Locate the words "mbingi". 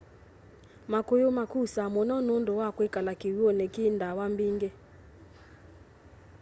4.33-4.69